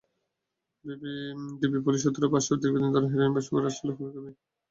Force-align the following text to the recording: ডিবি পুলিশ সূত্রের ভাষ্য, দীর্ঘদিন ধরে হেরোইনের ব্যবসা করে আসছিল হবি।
ডিবি 1.59 1.79
পুলিশ 1.85 2.01
সূত্রের 2.03 2.31
ভাষ্য, 2.33 2.49
দীর্ঘদিন 2.61 2.89
ধরে 2.93 3.07
হেরোইনের 3.07 3.33
ব্যবসা 3.35 3.51
করে 3.53 3.67
আসছিল 3.69 3.89
হবি। 3.91 4.31